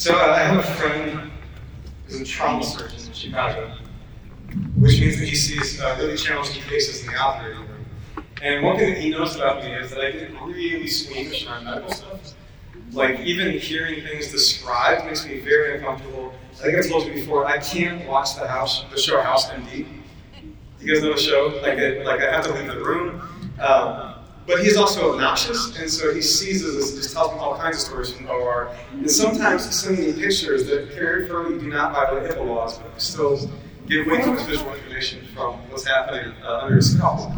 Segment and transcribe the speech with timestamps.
[0.00, 1.30] So uh, I have a friend
[2.06, 3.70] who's a trauma surgeon in Chicago,
[4.78, 7.84] which means that he sees uh, really challenging cases in the operating room.
[8.40, 11.66] And one thing that he knows about me is that I get really squeamish around
[11.66, 12.32] medical stuff.
[12.92, 16.32] Like even hearing things described makes me very uncomfortable.
[16.54, 19.86] I think I told you before, I can't watch the house, the show House MD.
[20.80, 21.60] You guys know the show?
[21.60, 23.20] Like, it, like I have to leave the room.
[23.60, 24.09] Um,
[24.50, 27.76] but he's also obnoxious, and so he seizes us and just tells me all kinds
[27.76, 28.74] of stories from OR.
[28.90, 30.92] And sometimes sending me pictures that
[31.28, 33.38] firmly do not violate HIPAA laws, but still
[33.86, 37.30] give way too much visual information from what's happening uh, under his scalp.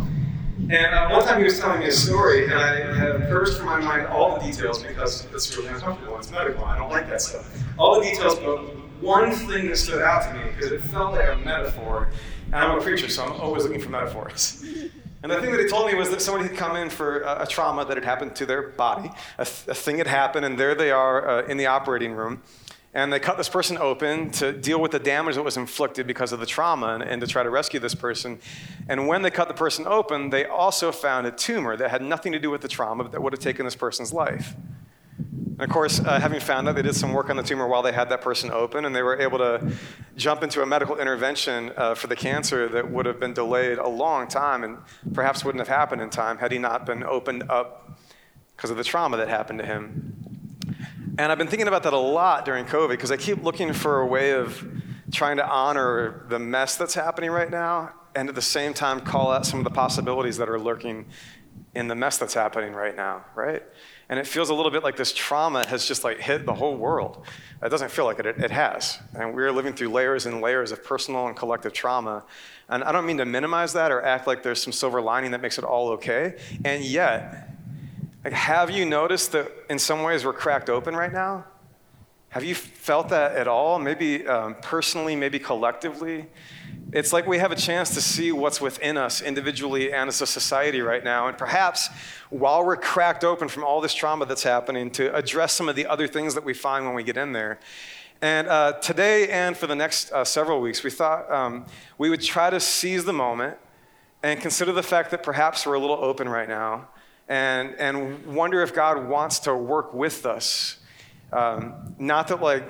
[0.70, 3.67] And uh, one time he was telling me a story, and I had purged from
[3.67, 6.17] my mind all the details because it's really uncomfortable.
[6.17, 6.65] It's medical.
[6.65, 7.55] I don't like that stuff.
[7.79, 11.29] All the details, but one thing that stood out to me because it felt like
[11.29, 12.11] a metaphor.
[12.47, 14.65] And I'm a preacher, so I'm always looking for metaphors.
[15.23, 17.47] And the thing that he told me was that somebody had come in for a,
[17.47, 19.11] trauma that had happened to their body.
[19.39, 22.43] A, th- a thing had happened, and there they are uh, in the operating room.
[22.95, 26.33] And they cut this person open to deal with the damage that was inflicted because
[26.33, 28.39] of the trauma and, and, to try to rescue this person.
[28.89, 32.33] And when they cut the person open, they also found a tumor that had nothing
[32.33, 34.55] to do with the trauma, but that would have taken this person's life.
[35.58, 37.83] And of course, uh, having found that, they did some work on the tumor while
[37.83, 39.72] they had that person open, and they were able to
[40.17, 43.89] jump into a medical intervention uh, for the cancer that would have been delayed a
[43.89, 44.78] long time and
[45.12, 47.98] perhaps wouldn't have happened in time had he not been opened up
[48.56, 50.14] because of the trauma that happened to him.
[51.19, 54.00] And I've been thinking about that a lot during COVID because I keep looking for
[54.00, 54.66] a way of
[55.11, 59.31] trying to honor the mess that's happening right now and at the same time call
[59.31, 61.06] out some of the possibilities that are lurking
[61.75, 63.62] in the mess that's happening right now, right?
[64.13, 66.77] And it feels a little bit like this trauma has just like hit the whole
[66.77, 67.25] world.
[67.63, 68.99] It doesn't feel like it, it, it has.
[69.15, 72.23] And we're living through layers and layers of personal and collective trauma.
[72.69, 75.41] And I don't mean to minimize that or act like there's some silver lining that
[75.41, 76.37] makes it all okay.
[76.63, 77.57] And yet,
[78.23, 81.47] like, have you noticed that in some ways we're cracked open right now?
[82.29, 83.79] Have you felt that at all?
[83.79, 86.27] Maybe um, personally, maybe collectively?
[86.93, 90.27] It's like we have a chance to see what's within us individually and as a
[90.27, 91.27] society right now.
[91.27, 91.89] And perhaps
[92.28, 95.87] while we're cracked open from all this trauma that's happening, to address some of the
[95.87, 97.59] other things that we find when we get in there.
[98.21, 101.65] And uh, today and for the next uh, several weeks, we thought um,
[101.97, 103.56] we would try to seize the moment
[104.22, 106.89] and consider the fact that perhaps we're a little open right now
[107.27, 110.77] and, and wonder if God wants to work with us
[111.33, 112.65] um, not that like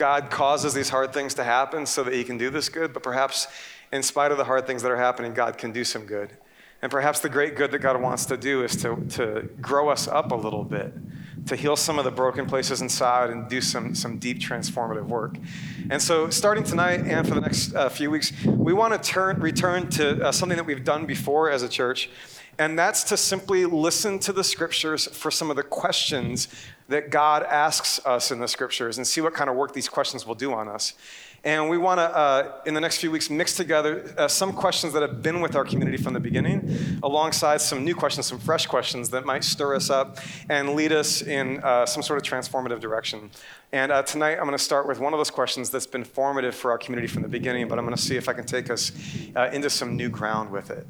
[0.00, 3.02] God causes these hard things to happen so that he can do this good, but
[3.02, 3.48] perhaps
[3.92, 6.30] in spite of the hard things that are happening, God can do some good.
[6.80, 10.08] And perhaps the great good that God wants to do is to, to grow us
[10.08, 10.94] up a little bit,
[11.48, 15.36] to heal some of the broken places inside and do some, some deep transformative work.
[15.90, 19.38] And so, starting tonight and for the next uh, few weeks, we want to turn,
[19.38, 22.08] return to uh, something that we've done before as a church,
[22.60, 26.46] and that's to simply listen to the scriptures for some of the questions
[26.88, 30.26] that God asks us in the scriptures and see what kind of work these questions
[30.26, 30.92] will do on us.
[31.42, 34.92] And we want to, uh, in the next few weeks, mix together uh, some questions
[34.92, 38.66] that have been with our community from the beginning, alongside some new questions, some fresh
[38.66, 40.18] questions that might stir us up
[40.50, 43.30] and lead us in uh, some sort of transformative direction.
[43.72, 46.54] And uh, tonight, I'm going to start with one of those questions that's been formative
[46.54, 48.68] for our community from the beginning, but I'm going to see if I can take
[48.68, 48.92] us
[49.34, 50.86] uh, into some new ground with it.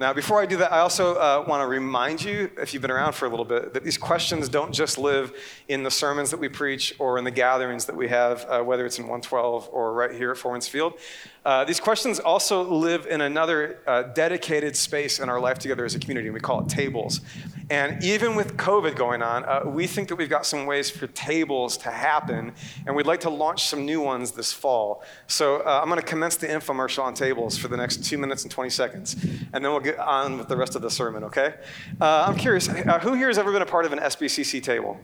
[0.00, 2.90] Now, before I do that, I also uh, want to remind you, if you've been
[2.90, 5.30] around for a little bit, that these questions don't just live
[5.68, 8.86] in the sermons that we preach or in the gatherings that we have, uh, whether
[8.86, 10.94] it's in 112 or right here at Four Winds Field.
[11.44, 15.94] Uh, these questions also live in another uh, dedicated space in our life together as
[15.94, 17.22] a community, and we call it tables.
[17.70, 21.06] And even with COVID going on, uh, we think that we've got some ways for
[21.06, 22.52] tables to happen,
[22.86, 25.02] and we'd like to launch some new ones this fall.
[25.28, 28.42] So uh, I'm going to commence the infomercial on tables for the next two minutes
[28.42, 29.14] and 20 seconds,
[29.52, 31.54] and then we'll get on with the rest of the sermon, okay?
[32.00, 35.00] Uh, I'm curious, who here has ever been a part of an SBCC table?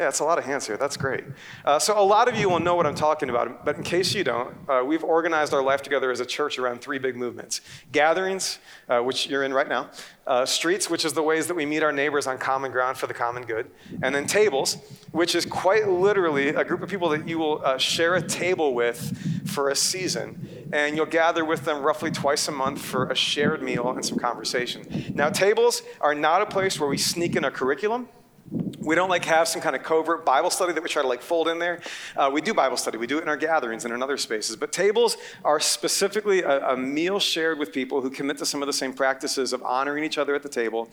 [0.00, 0.78] Yeah, it's a lot of hands here.
[0.78, 1.24] That's great.
[1.62, 4.14] Uh, so, a lot of you will know what I'm talking about, but in case
[4.14, 7.60] you don't, uh, we've organized our life together as a church around three big movements
[7.92, 9.90] gatherings, uh, which you're in right now,
[10.26, 13.08] uh, streets, which is the ways that we meet our neighbors on common ground for
[13.08, 13.70] the common good,
[14.02, 14.78] and then tables,
[15.12, 18.72] which is quite literally a group of people that you will uh, share a table
[18.72, 20.68] with for a season.
[20.72, 24.18] And you'll gather with them roughly twice a month for a shared meal and some
[24.18, 25.12] conversation.
[25.14, 28.08] Now, tables are not a place where we sneak in a curriculum.
[28.50, 31.22] We don't like have some kind of covert Bible study that we try to like
[31.22, 31.80] fold in there.
[32.16, 32.98] Uh, we do Bible study.
[32.98, 34.56] We do it in our gatherings and in other spaces.
[34.56, 38.66] But tables are specifically a, a, meal shared with people who commit to some of
[38.66, 40.88] the same practices of honoring each other at the table.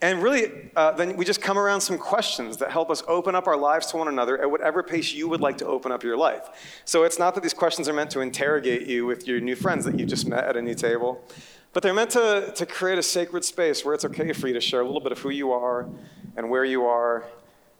[0.00, 3.48] And really, uh, then we just come around some questions that help us open up
[3.48, 6.16] our lives to one another at whatever pace you would like to open up your
[6.16, 6.82] life.
[6.84, 9.84] So it's not that these questions are meant to interrogate you with your new friends
[9.86, 11.24] that you just met at a new table.
[11.72, 14.60] But they're meant to, to create a sacred space where it's okay for you to
[14.60, 15.88] share a little bit of who you are
[16.36, 17.24] and where you are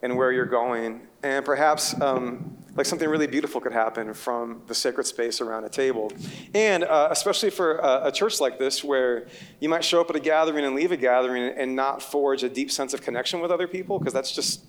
[0.02, 1.02] and where you're going.
[1.22, 5.68] And perhaps um, like something really beautiful could happen from the sacred space around a
[5.68, 6.12] table.
[6.54, 9.26] And uh, especially for a, a, church like this, where
[9.58, 12.48] you might show up at a gathering and leave a gathering and not forge a
[12.48, 14.64] deep sense of connection with other people, because that's just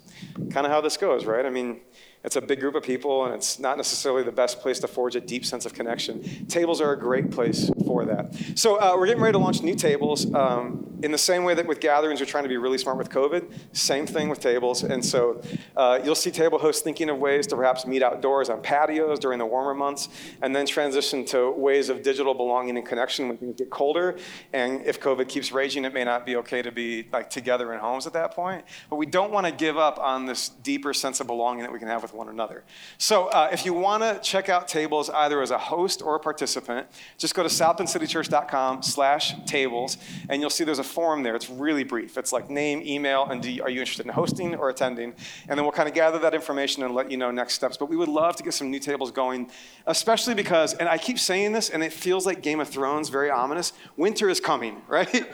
[0.51, 1.45] kind of how this goes, right?
[1.45, 1.81] I mean,
[2.23, 5.15] it's a big group of people, and it's not necessarily the best place to forge
[5.15, 6.45] a deep sense of connection.
[6.47, 8.35] Tables are a great place for that.
[8.55, 10.31] So uh, we're getting ready to launch new tables.
[10.33, 13.09] Um, in the same way that with gatherings, you're trying to be really smart with
[13.09, 14.83] COVID, same thing with tables.
[14.83, 15.41] And so
[15.75, 19.39] uh, you'll see table hosts thinking of ways to perhaps meet outdoors on patios during
[19.39, 20.09] the warmer months,
[20.41, 24.17] and then transition to ways of digital belonging and connection when things get colder.
[24.53, 27.79] And if COVID keeps raging, it may not be okay to be like together in
[27.79, 28.63] homes at that point.
[28.89, 31.79] But we don't want to give up on this deeper sense of belonging that we
[31.79, 32.63] can have with one another.
[32.97, 36.19] So uh, if you want to check out tables either as a host or a
[36.19, 36.87] participant,
[37.17, 39.97] just go to southbendcitychurch.com slash tables,
[40.29, 41.35] and you'll see there's a form there.
[41.35, 42.17] It's really brief.
[42.17, 45.13] It's like name, email, and you, are you interested in hosting or attending?
[45.47, 47.77] And then we'll kind of gather that information and let you know next steps.
[47.77, 49.49] But we would love to get some new tables going,
[49.87, 53.29] especially because, and I keep saying this, and it feels like Game of Thrones, very
[53.29, 55.25] ominous, winter is coming, right?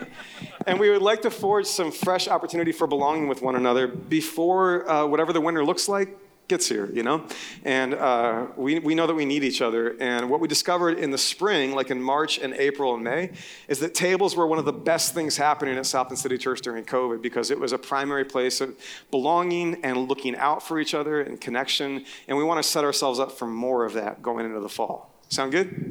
[0.65, 4.89] and we would like to forge some fresh opportunity for belonging with one another before
[4.89, 7.25] uh, whatever the winter looks like gets here, you know?
[7.63, 9.95] And uh, we, we know that we need each other.
[9.99, 13.31] And what we discovered in the spring, like in March and April and May,
[13.67, 16.61] is that tables were one of the best things happening at South Bend City Church
[16.61, 18.75] during COVID because it was a primary place of
[19.11, 22.05] belonging and looking out for each other and connection.
[22.27, 25.11] And we want to set ourselves up for more of that going into the fall.
[25.29, 25.86] Sound good?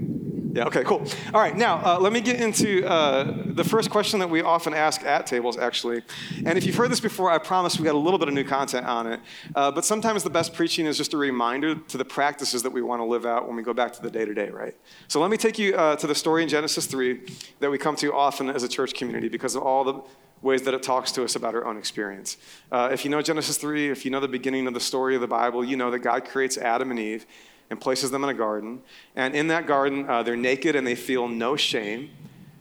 [0.56, 1.06] Yeah, okay, cool.
[1.34, 4.72] All right, now uh, let me get into uh, the first question that we often
[4.72, 6.00] ask at tables, actually.
[6.46, 8.42] And if you've heard this before, I promise we got a little bit of new
[8.42, 9.20] content on it.
[9.54, 12.80] Uh, but sometimes the best preaching is just a reminder to the practices that we
[12.80, 14.74] want to live out when we go back to the day to day, right?
[15.08, 17.20] So let me take you uh, to the story in Genesis 3
[17.60, 20.00] that we come to often as a church community because of all the
[20.40, 22.38] ways that it talks to us about our own experience.
[22.72, 25.20] Uh, if you know Genesis 3, if you know the beginning of the story of
[25.20, 27.26] the Bible, you know that God creates Adam and Eve
[27.70, 28.80] and places them in a garden.
[29.14, 32.10] And in that garden, uh, they're naked and they feel no shame.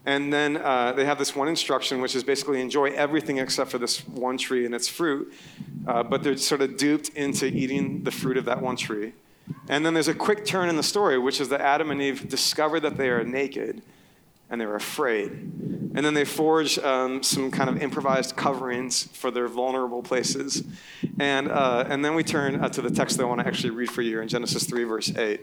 [0.05, 3.79] And then uh, they have this one instruction, which is basically enjoy everything except for
[3.79, 5.33] this one tree and its fruit.
[5.87, 9.13] Uh, but they're sort of duped into eating the fruit of that one tree.
[9.67, 12.29] And then there's a quick turn in the story, which is that Adam and Eve
[12.29, 13.81] discover that they are naked
[14.49, 15.74] and they're afraid.
[15.95, 20.63] And then they forge um, some kind of improvised coverings for their vulnerable places.
[21.19, 23.69] And, uh, and then we turn uh, to the text that I want to actually
[23.69, 25.39] read for you in Genesis 3, verse 8.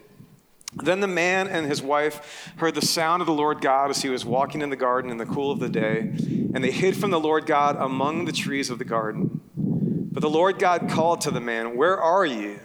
[0.74, 4.08] Then the man and his wife heard the sound of the Lord God as he
[4.08, 7.10] was walking in the garden in the cool of the day, and they hid from
[7.10, 9.40] the Lord God among the trees of the garden.
[9.54, 12.60] But the Lord God called to the man, Where are you?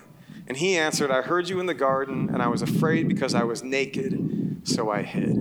[0.48, 3.44] And he answered, I heard you in the garden, and I was afraid because I
[3.44, 5.36] was naked, so I hid.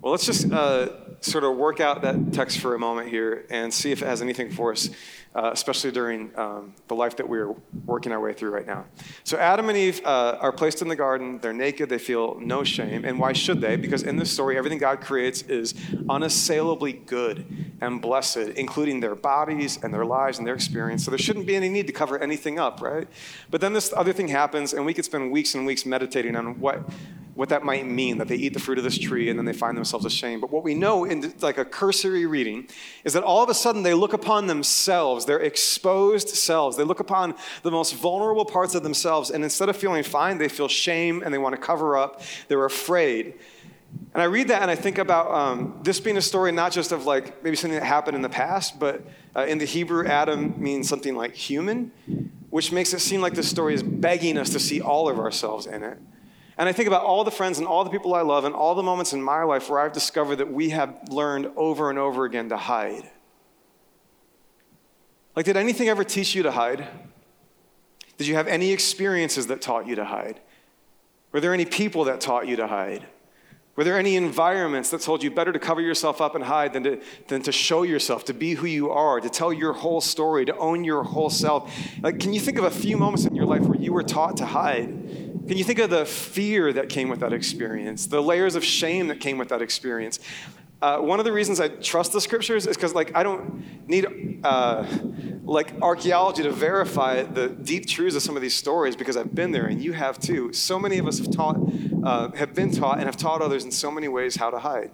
[0.00, 0.88] Well, let's just uh,
[1.24, 4.20] sort of work out that text for a moment here and see if it has
[4.20, 4.90] anything for us,
[5.34, 7.54] uh, especially during um, the life that we're
[7.86, 8.84] working our way through right now.
[9.24, 11.38] So, Adam and Eve uh, are placed in the garden.
[11.38, 11.88] They're naked.
[11.88, 13.04] They feel no shame.
[13.04, 13.76] And why should they?
[13.76, 15.74] Because in this story, everything God creates is
[16.08, 17.46] unassailably good
[17.80, 21.04] and blessed, including their bodies and their lives and their experience.
[21.04, 23.08] So, there shouldn't be any need to cover anything up, right?
[23.50, 26.58] But then this other thing happens, and we could spend weeks and weeks meditating on
[26.60, 26.88] what
[27.34, 29.52] what that might mean that they eat the fruit of this tree and then they
[29.52, 30.40] find themselves ashamed.
[30.42, 32.68] But what we know in like a cursory reading
[33.04, 36.76] is that all of a sudden they look upon themselves, their exposed selves.
[36.76, 40.48] They look upon the most vulnerable parts of themselves, and instead of feeling fine, they
[40.48, 42.20] feel shame and they want to cover up.
[42.48, 43.34] They're afraid.
[44.14, 46.92] And I read that and I think about um, this being a story not just
[46.92, 50.54] of like maybe something that happened in the past, but uh, in the Hebrew, Adam
[50.62, 51.92] means something like human,
[52.50, 55.66] which makes it seem like this story is begging us to see all of ourselves
[55.66, 55.98] in it.
[56.58, 58.74] And I think about all the friends and all the people I love and all
[58.74, 62.24] the moments in my life where I've discovered that we have learned over and over
[62.24, 63.10] again to hide.
[65.34, 66.86] Like, did anything ever teach you to hide?
[68.18, 70.40] Did you have any experiences that taught you to hide?
[71.32, 73.06] Were there any people that taught you to hide?
[73.74, 76.84] Were there any environments that told you better to cover yourself up and hide than
[76.84, 80.44] to, than to show yourself, to be who you are, to tell your whole story,
[80.44, 81.74] to own your whole self?
[82.02, 84.36] Like, can you think of a few moments in your life where you were taught
[84.36, 85.31] to hide?
[85.48, 89.08] Can you think of the fear that came with that experience, the layers of shame
[89.08, 90.20] that came with that experience?
[90.80, 94.40] Uh, one of the reasons I trust the scriptures is because, like, I don't need
[94.44, 94.84] uh,
[95.44, 99.52] like archaeology to verify the deep truths of some of these stories because I've been
[99.52, 100.52] there and you have too.
[100.52, 101.56] So many of us have taught,
[102.04, 104.90] uh, have been taught, and have taught others in so many ways how to hide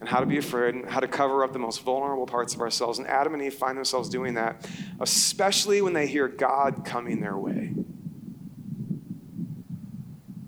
[0.00, 2.60] and how to be afraid and how to cover up the most vulnerable parts of
[2.60, 2.98] ourselves.
[2.98, 4.68] And Adam and Eve find themselves doing that,
[5.00, 7.65] especially when they hear God coming their way.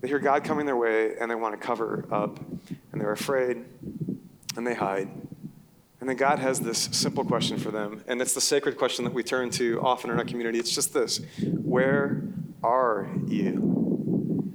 [0.01, 2.39] They hear God coming their way and they want to cover up
[2.93, 3.65] and they're afraid
[4.57, 5.09] and they hide.
[6.01, 8.05] And then God has this simple question for them.
[8.07, 10.59] And it's the sacred question that we turn to often in our community.
[10.59, 12.23] It's just this Where
[12.63, 14.55] are you?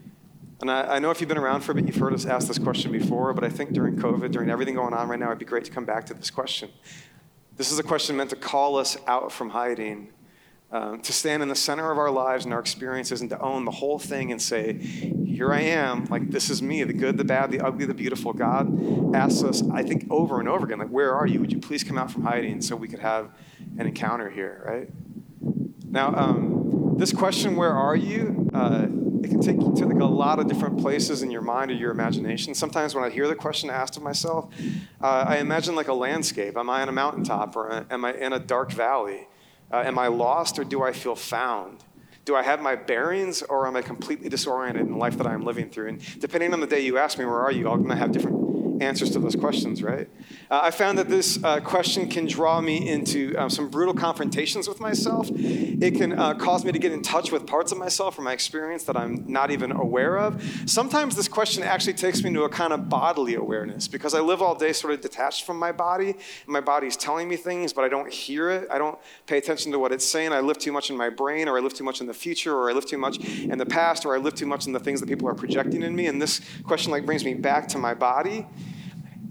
[0.61, 2.47] And I, I, know if you've been around for a bit, you've heard us ask
[2.47, 5.39] this question before, but I think during COVID, during everything going on right now, it'd
[5.39, 6.69] be great to come back to this question.
[7.57, 10.13] This is a question meant to call us out from hiding,
[10.71, 13.65] um, to stand in the center of our lives and our experiences, and to own
[13.65, 14.79] the whole thing and say,
[15.43, 16.05] Here I am.
[16.05, 18.31] Like, this is me, the good, the bad, the ugly, the beautiful.
[18.31, 21.41] God asks us, I think, over and over again, like, Where are you?
[21.41, 23.29] Would you please come out from hiding so we could have
[23.77, 24.89] an encounter here, right?
[25.85, 28.49] Now, um, this question, Where are you?
[28.53, 28.85] Uh,
[29.21, 31.73] it can take you to like a lot of different places in your mind or
[31.73, 32.55] your imagination.
[32.55, 34.47] Sometimes when I hear the question asked of myself,
[35.01, 36.55] uh, I imagine like a landscape.
[36.55, 39.27] Am I on a mountaintop or am I in a dark valley?
[39.69, 41.83] Uh, am I lost or do I feel found?
[42.25, 45.43] Do I have my bearings or am I completely disoriented in the life that I'm
[45.43, 45.89] living through?
[45.89, 48.11] And depending on the day you ask me, where are you, I'm going to have
[48.11, 48.42] different
[48.83, 50.07] answers to those questions, right?
[50.51, 54.67] Uh, I found that this uh, question can draw me into um, some brutal confrontations
[54.67, 55.29] with myself.
[55.33, 58.33] It can uh, cause me to get in touch with parts of myself or my
[58.33, 60.43] experience that I'm not even aware of.
[60.65, 64.41] Sometimes this question actually takes me to a kind of bodily awareness because I live
[64.41, 66.15] all day sort of detached from my body.
[66.45, 68.67] My body's telling me things, but I don't hear it.
[68.69, 70.33] I don't pay attention to what it's saying.
[70.33, 72.53] I live too much in my brain, or I live too much in the future,
[72.53, 74.79] or I live too much in the past, or I live too much in the
[74.79, 76.07] things that people are projecting in me.
[76.07, 78.45] And this question like brings me back to my body.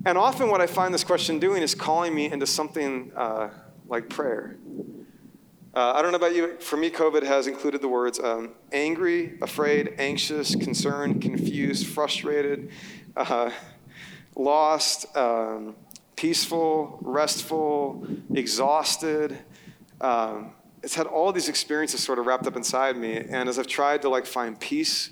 [0.04, 3.50] And often, what I find this question doing is calling me into something uh,
[3.86, 4.56] like prayer.
[5.74, 9.38] Uh, I don't know about you, for me, COVID has included the words um, angry,
[9.40, 12.70] afraid, anxious, concerned, confused, frustrated,
[13.16, 13.50] uh,
[14.34, 15.76] lost, um,
[16.16, 18.04] peaceful, restful,
[18.34, 19.38] exhausted.
[20.00, 23.18] Um, it's had all these experiences sort of wrapped up inside me.
[23.18, 25.10] And as I've tried to like find peace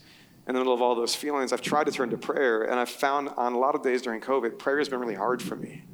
[0.51, 2.91] in the middle of all those feelings, I've tried to turn to prayer, and I've
[2.91, 5.85] found on a lot of days during COVID, prayer has been really hard for me.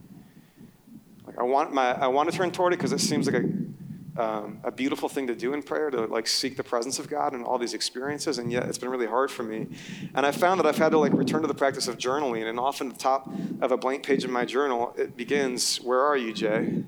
[1.27, 4.23] Like I want my, I want to turn toward it because it seems like a,
[4.23, 7.35] um, a beautiful thing to do in prayer to like seek the presence of God
[7.35, 9.67] and all these experiences, and yet it's been really hard for me.
[10.15, 12.59] And I found that I've had to like return to the practice of journaling, and
[12.59, 16.33] often the top of a blank page in my journal it begins, "Where are you,
[16.33, 16.83] Jay?"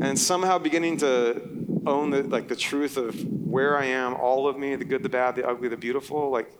[0.00, 1.42] And somehow beginning to
[1.86, 3.16] own the, like the truth of
[3.52, 6.50] where I am, all of me, the good, the bad, the ugly, the beautiful, like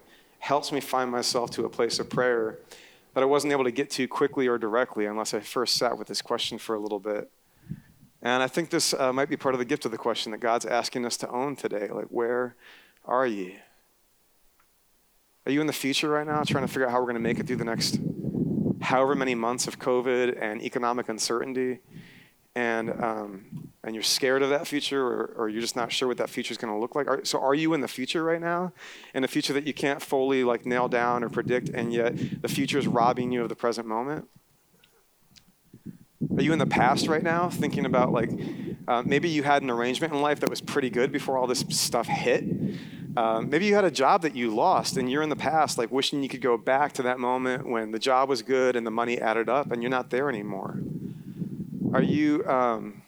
[0.41, 2.59] helps me find myself to a place of prayer
[3.15, 6.07] that I wasn't able to get to quickly or directly unless I first sat with
[6.07, 7.31] this question for a little bit.
[8.21, 10.39] And I think this uh, might be part of the gift of the question that
[10.39, 11.89] God's asking us to own today.
[11.89, 12.57] Like, where
[13.07, 13.55] are you?
[15.47, 17.21] Are you in the future right now trying to figure out how we're going to
[17.21, 17.99] make it through the next
[18.83, 21.81] however many months of COVID and economic uncertainty?
[22.55, 26.19] And um, and you're scared of that future or, or you're just not sure what
[26.19, 27.09] that future is going to look like?
[27.09, 28.73] Are, so are you in the future right now?
[29.15, 32.49] In a future that you can't fully like nail down or predict and yet the
[32.49, 34.29] future is robbing you of the present moment?
[36.37, 38.31] Are you in the past right now thinking about like
[38.87, 41.65] uh, maybe you had an arrangement in life that was pretty good before all this
[41.69, 42.45] stuff hit.
[43.17, 45.91] Uh, maybe you had a job that you lost and you're in the past like
[45.91, 48.91] wishing you could go back to that moment when the job was good and the
[48.91, 50.79] money added up and you're not there anymore
[51.93, 53.03] are you um,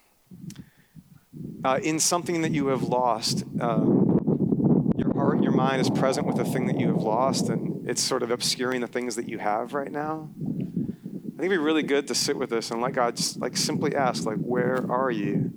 [1.65, 3.45] uh, in something that you have lost.
[3.61, 7.89] Um, your heart, your mind is present with the thing that you have lost, and
[7.89, 10.29] it's sort of obscuring the things that you have right now.
[10.39, 13.57] I think it'd be really good to sit with this and let God just like
[13.57, 15.53] simply ask, like, where are you?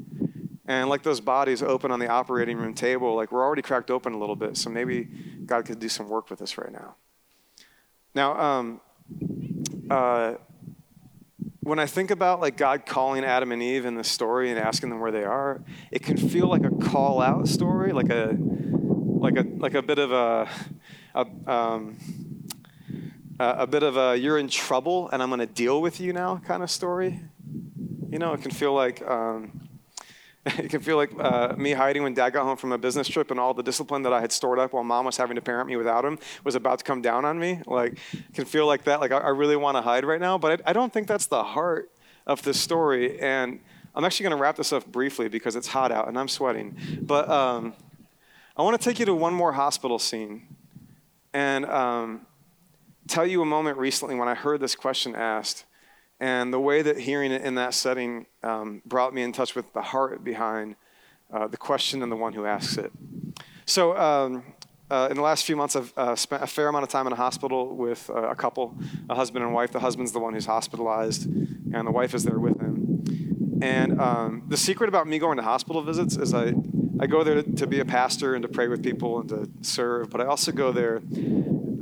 [0.65, 4.13] And like those bodies open on the operating room table, like we're already cracked open
[4.13, 5.07] a little bit, so maybe
[5.45, 6.95] God could do some work with us right now.
[8.15, 8.81] Now, um,
[9.89, 10.35] uh,
[11.67, 14.89] when I think about like God calling Adam and Eve in the story and asking
[14.89, 19.35] them where they are, it can feel like a call out story, like a like
[19.35, 20.49] a like a bit of a
[21.13, 21.97] a, um,
[23.37, 26.37] a bit of a you're in trouble and I'm going to deal with you now
[26.37, 27.19] kind of story.
[28.09, 29.66] You know, it can feel like um,
[30.57, 33.31] it can feel like uh, me hiding when dad got home from a business trip
[33.31, 35.67] and all the discipline that I had stored up while mom was having to parent
[35.67, 37.61] me without him was about to come down on me.
[37.65, 39.01] Like, it can feel like that.
[39.01, 41.25] Like, I, I really want to hide right now, but I, I, don't think that's
[41.25, 41.91] the heart
[42.25, 43.19] of this story.
[43.19, 43.59] And
[43.95, 46.77] I'm actually going to wrap this up briefly because it's hot out and I'm sweating.
[47.01, 47.73] But um,
[48.55, 50.47] I want to take you to one more hospital scene
[51.33, 52.21] and um,
[53.07, 55.65] tell you a moment recently when I heard this question asked.
[56.19, 59.71] And the way that hearing it in that setting um, brought me in touch with
[59.73, 60.75] the heart behind
[61.31, 62.91] uh, the question and the one who asks it.
[63.65, 64.43] So, um,
[64.89, 67.13] uh, in the last few months, I've uh, spent a fair amount of time in
[67.13, 68.75] a hospital with uh, a couple,
[69.09, 69.73] a husband and wife.
[69.73, 73.59] The husband's the one who's hospitalized, and the wife is there with him.
[73.61, 76.53] And um, the secret about me going to hospital visits is I,
[77.01, 80.09] I go there to be a pastor and to pray with people and to serve,
[80.09, 81.01] but I also go there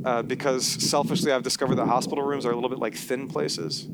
[0.04, 3.86] uh, because selfishly I've discovered that hospital rooms are a little bit like thin places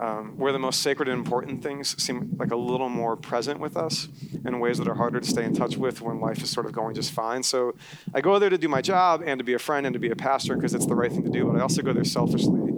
[0.00, 3.76] um, where the most sacred and important things seem like a little more present with
[3.76, 4.08] us
[4.44, 6.72] in ways that are harder to stay in touch with when life is sort of
[6.72, 7.42] going just fine.
[7.42, 7.74] So
[8.14, 10.10] I go there to do my job and to be a friend and to be
[10.10, 12.68] a pastor because it's the right thing to do, but I also go there selfishly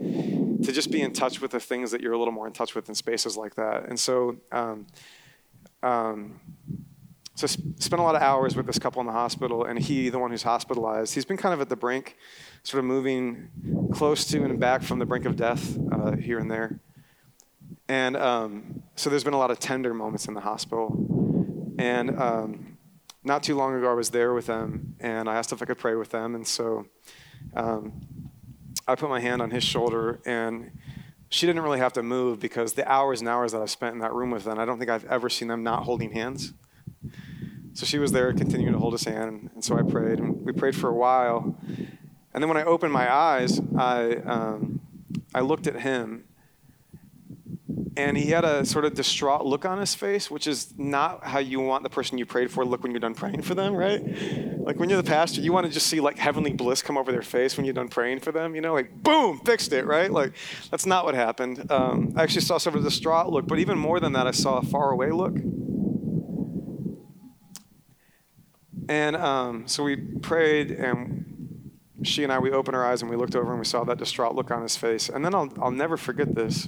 [0.63, 2.75] to just be in touch with the things that you're a little more in touch
[2.75, 3.89] with in spaces like that.
[3.89, 4.87] And so, um,
[5.83, 6.41] um,
[7.35, 10.19] so spent a lot of hours with this couple in the hospital, and he, the
[10.19, 12.17] one who's hospitalized, he's been kind of at the brink,
[12.63, 13.49] sort of moving
[13.95, 16.81] close to and back from the brink of death uh, here and there.
[17.91, 21.75] And um, so there's been a lot of tender moments in the hospital.
[21.77, 22.79] And um,
[23.25, 25.79] not too long ago, I was there with them, and I asked if I could
[25.79, 26.37] pray with them.
[26.37, 26.87] And so
[27.53, 28.01] um,
[28.87, 30.71] I put my hand on his shoulder, and
[31.31, 34.01] she didn't really have to move because the hours and hours that I've spent in
[34.03, 36.53] that room with them, I don't think I've ever seen them not holding hands.
[37.73, 40.53] So she was there, continuing to hold his hand, and so I prayed, and we
[40.53, 41.57] prayed for a while.
[42.33, 44.81] And then when I opened my eyes, I, um,
[45.35, 46.27] I looked at him,
[48.09, 51.39] and he had a sort of distraught look on his face, which is not how
[51.39, 54.03] you want the person you prayed for look when you're done praying for them, right?
[54.59, 57.13] Like when you're the pastor, you want to just see like heavenly bliss come over
[57.13, 60.11] their face when you're done praying for them, you know, like boom, fixed it, right?
[60.11, 60.33] Like
[60.71, 61.71] that's not what happened.
[61.71, 64.33] Um, I actually saw sort of a distraught look, but even more than that, I
[64.33, 65.37] saw a far away look.
[68.89, 71.71] And um, so we prayed, and
[72.03, 73.99] she and I, we opened our eyes and we looked over and we saw that
[73.99, 75.09] distraught look on his face.
[75.09, 76.67] And then I'll, I'll never forget this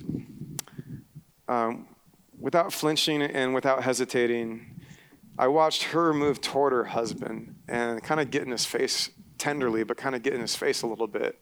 [1.52, 1.87] um,
[2.38, 4.80] without flinching and without hesitating,
[5.38, 9.85] I watched her move toward her husband and kind of get in his face tenderly,
[9.85, 11.38] but kind of get in his face a little bit.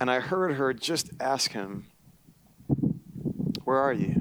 [0.00, 1.86] And I heard her just ask him,
[3.64, 4.14] Where are you?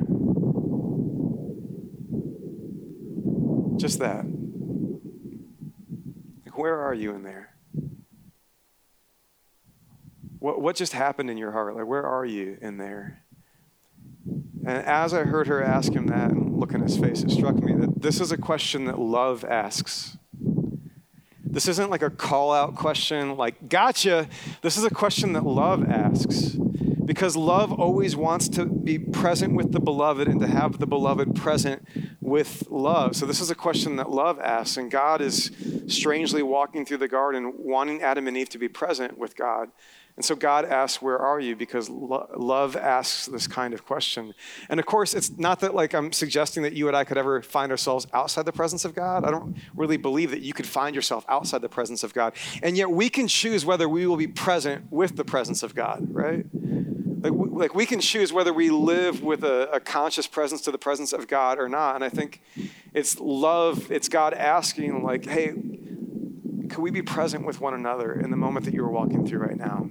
[3.77, 4.25] Just that.
[6.45, 7.53] Like, where are you in there?
[10.39, 11.75] What, what just happened in your heart?
[11.75, 13.23] Like, where are you in there?
[14.67, 17.55] And as I heard her ask him that and look in his face, it struck
[17.55, 20.17] me that this is a question that love asks.
[21.45, 24.27] This isn't like a call out question, like, gotcha.
[24.62, 26.58] This is a question that love asks.
[27.06, 31.34] Because love always wants to be present with the beloved and to have the beloved
[31.34, 31.88] present
[32.19, 33.15] with love.
[33.15, 34.75] So, this is a question that love asks.
[34.75, 35.49] And God is
[35.88, 39.71] strangely walking through the garden, wanting Adam and Eve to be present with God.
[40.17, 41.56] And so God asks, Where are you?
[41.56, 44.34] Because lo- love asks this kind of question.
[44.67, 47.41] And of course, it's not that like I'm suggesting that you and I could ever
[47.43, 49.23] find ourselves outside the presence of God.
[49.23, 52.34] I don't really believe that you could find yourself outside the presence of God.
[52.63, 56.08] And yet we can choose whether we will be present with the presence of God,
[56.10, 56.45] right?
[56.53, 60.80] Like, like we can choose whether we live with a, a conscious presence to the
[60.80, 61.93] presence of God or not.
[61.93, 62.41] And I think
[62.91, 65.53] it's love, it's God asking, like, hey,
[66.69, 69.39] could we be present with one another in the moment that you are walking through
[69.39, 69.89] right now?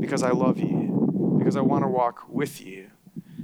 [0.00, 2.90] Because I love you, because I want to walk with you,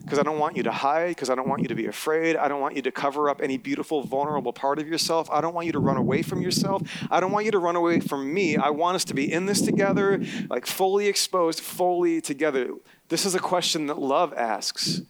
[0.03, 2.37] because I don't want you to hide, because I don't want you to be afraid.
[2.37, 5.31] I don't want you to cover up any beautiful, vulnerable part of yourself.
[5.31, 6.83] I don't want you to run away from yourself.
[7.11, 8.57] I don't want you to run away from me.
[8.57, 12.71] I want us to be in this together, like fully exposed, fully together.
[13.09, 15.03] This is a question that love asks.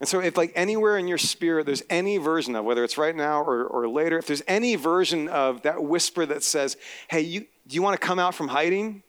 [0.00, 3.14] And so, if like anywhere in your spirit, there's any version of, whether it's right
[3.14, 6.76] now or, or later, if there's any version of that whisper that says,
[7.08, 9.02] hey, you, do you want to come out from hiding?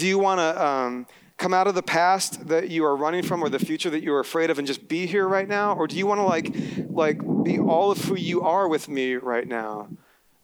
[0.00, 3.44] Do you want to um, come out of the past that you are running from
[3.44, 5.74] or the future that you are afraid of and just be here right now?
[5.74, 6.54] Or do you want to like,
[6.88, 9.90] like be all of who you are with me right now?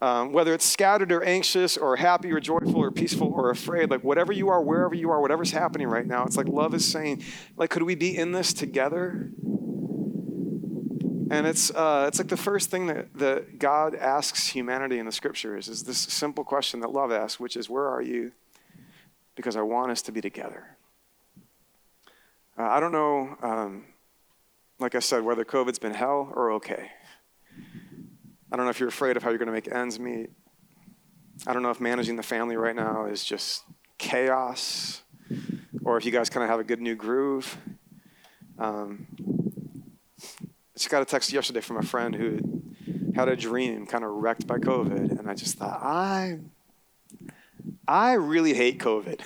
[0.03, 4.05] Um, whether it's scattered or anxious or happy or joyful or peaceful or afraid, like
[4.05, 7.23] whatever you are, wherever you are, whatever's happening right now, it's like love is saying,
[7.57, 9.31] like, could we be in this together?
[11.31, 15.13] And it's, uh, it's like the first thing that, that God asks humanity in the
[15.13, 18.33] scriptures is this simple question that love asks, which is, where are you?
[19.37, 20.77] Because I want us to be together.
[22.59, 23.85] Uh, I don't know, um,
[24.79, 26.91] like I said, whether COVID's been hell or okay.
[28.51, 30.31] I don't know if you're afraid of how you're going to make ends meet.
[31.47, 33.65] I don't know if managing the family right now is just
[33.99, 35.03] chaos
[35.85, 37.59] or if you guys kind of have a good new groove.
[38.59, 39.07] Um,
[40.21, 42.41] I just got a text yesterday from a friend who
[43.15, 46.39] had a dream kind of wrecked by COVID, and I just thought, I
[47.89, 49.21] I really hate COVID.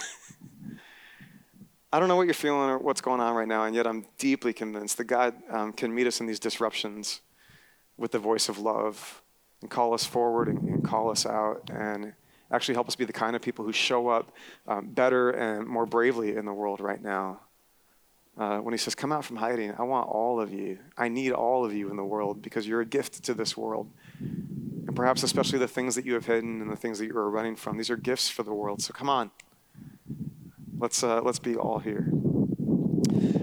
[1.92, 4.06] I don't know what you're feeling or what's going on right now, and yet I'm
[4.18, 7.20] deeply convinced that God um, can meet us in these disruptions
[7.96, 9.22] with the voice of love
[9.62, 12.12] and call us forward and, and, call us out and
[12.50, 14.30] actually help us be the kind of people who show up
[14.68, 17.40] um, better and more bravely in the world right now.
[18.38, 20.78] Uh, when he says, Come out from hiding, I want all of you.
[20.96, 23.90] I need all of you in the world because you're a gift to this world
[25.00, 27.56] perhaps especially the things that you have hidden and the things that you are running
[27.56, 27.78] from.
[27.78, 28.82] These are gifts for the world.
[28.82, 29.30] So come on,
[30.78, 32.06] let's uh, let's be all here.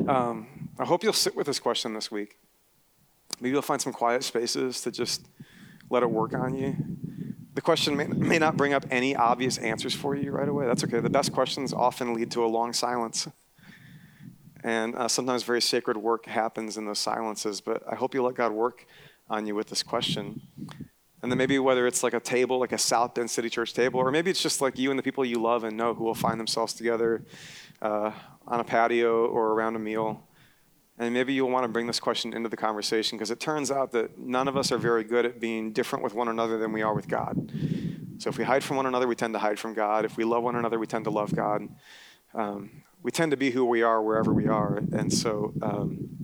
[0.07, 2.37] Um, I hope you'll sit with this question this week.
[3.39, 5.29] Maybe you'll find some quiet spaces to just
[5.89, 6.75] let it work on you.
[7.55, 10.67] The question may, may not bring up any obvious answers for you right away.
[10.67, 10.99] That's okay.
[10.99, 13.27] The best questions often lead to a long silence.
[14.63, 18.35] And uh, sometimes very sacred work happens in those silences, but I hope you let
[18.35, 18.85] God work
[19.27, 20.41] on you with this question.
[21.21, 23.99] And then maybe whether it's like a table, like a South Bend City Church table,
[23.99, 26.13] or maybe it's just like you and the people you love and know who will
[26.13, 27.23] find themselves together
[27.81, 28.11] uh,
[28.47, 30.23] on a patio or around a meal.
[30.99, 33.91] And maybe you'll want to bring this question into the conversation because it turns out
[33.91, 36.81] that none of us are very good at being different with one another than we
[36.81, 37.51] are with God.
[38.17, 40.05] So if we hide from one another, we tend to hide from God.
[40.05, 41.67] If we love one another, we tend to love God.
[42.33, 44.77] Um, we tend to be who we are wherever we are.
[44.77, 46.16] And so um,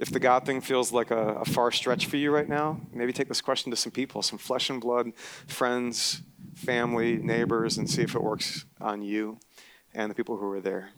[0.00, 3.12] if the God thing feels like a, a far stretch for you right now, maybe
[3.12, 5.12] take this question to some people, some flesh and blood,
[5.46, 6.22] friends,
[6.54, 9.38] family, neighbors, and see if it works on you
[9.92, 10.88] and the people who are there.